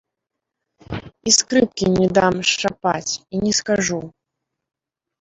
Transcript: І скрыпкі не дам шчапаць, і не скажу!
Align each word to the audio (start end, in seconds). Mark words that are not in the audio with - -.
І 1.29 1.35
скрыпкі 1.37 1.85
не 1.99 2.07
дам 2.21 2.33
шчапаць, 2.55 3.07
і 3.13 3.35
не 3.47 3.53
скажу! 3.63 4.05